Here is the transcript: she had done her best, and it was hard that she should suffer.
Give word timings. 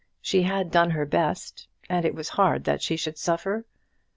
she 0.19 0.41
had 0.41 0.71
done 0.71 0.89
her 0.89 1.05
best, 1.05 1.67
and 1.87 2.05
it 2.05 2.15
was 2.15 2.29
hard 2.29 2.63
that 2.63 2.81
she 2.81 2.95
should 2.97 3.19
suffer. 3.19 3.63